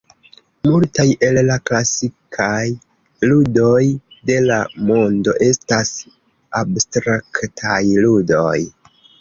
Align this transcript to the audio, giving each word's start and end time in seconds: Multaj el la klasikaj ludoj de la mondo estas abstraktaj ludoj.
Multaj 0.67 1.03
el 1.27 1.35
la 1.49 1.57
klasikaj 1.69 2.63
ludoj 3.33 3.83
de 4.31 4.39
la 4.47 4.59
mondo 4.89 5.37
estas 5.49 5.93
abstraktaj 6.63 7.81
ludoj. 8.09 8.61